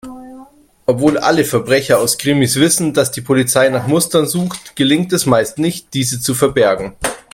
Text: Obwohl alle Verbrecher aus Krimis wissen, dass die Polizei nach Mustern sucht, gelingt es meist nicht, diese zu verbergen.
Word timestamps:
Obwohl 0.87 1.19
alle 1.19 1.45
Verbrecher 1.45 1.99
aus 1.99 2.17
Krimis 2.17 2.55
wissen, 2.55 2.91
dass 2.95 3.11
die 3.11 3.21
Polizei 3.21 3.69
nach 3.69 3.85
Mustern 3.85 4.25
sucht, 4.25 4.75
gelingt 4.75 5.13
es 5.13 5.27
meist 5.27 5.59
nicht, 5.59 5.93
diese 5.93 6.19
zu 6.19 6.33
verbergen. 6.33 6.93